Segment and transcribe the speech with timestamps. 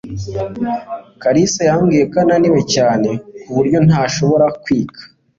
[1.21, 3.09] kalisa yambwiye ko ananiwe cyane
[3.41, 5.01] ku buryo ntashobora kwiga